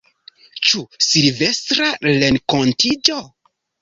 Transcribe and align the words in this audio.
Ĉu 0.69 0.79
Silvestra 1.07 1.91
renkontiĝo? 2.07 3.19